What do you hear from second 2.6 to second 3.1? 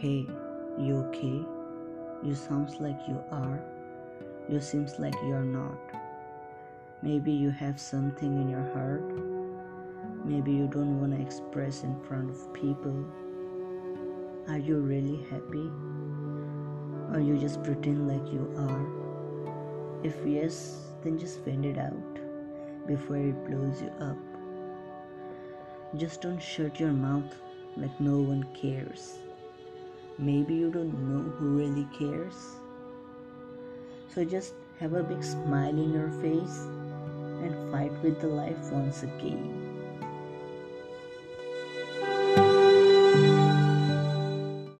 like